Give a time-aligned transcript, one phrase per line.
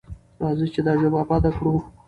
[0.41, 1.73] راځئ چې دا ژبه اباده کړو.